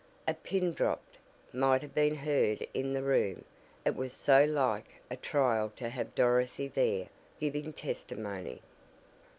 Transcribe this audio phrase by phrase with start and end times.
[0.27, 1.19] A pin, dropped,
[1.53, 3.45] might have been heard in the room.
[3.85, 8.63] It was so like a trial to have Dorothy there "giving testimony."